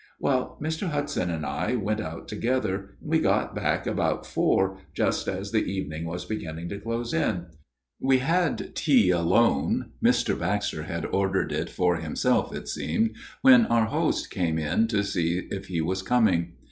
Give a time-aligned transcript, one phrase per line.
[0.19, 0.89] Well, Mr.
[0.89, 5.63] Hudson and I went out together, and we got back about four, just as the
[5.63, 7.45] evening was beginning to close in.
[7.99, 10.39] We had tea alone; Mr.
[10.39, 13.11] Baxter had ordered it for himself, it seemed,
[13.43, 16.53] when our host went in to see if he was coming.